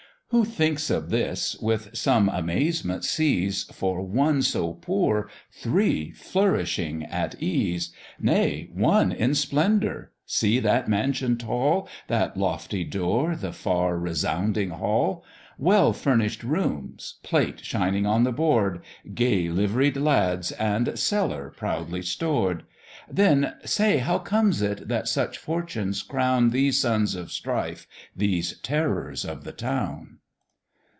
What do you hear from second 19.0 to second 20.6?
Gay liveried lads,